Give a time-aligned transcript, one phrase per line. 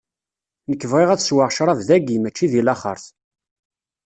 [0.69, 3.05] Nekk bɣiɣ ad sweɣ ccrab dagi, mačči deg laxeṛt.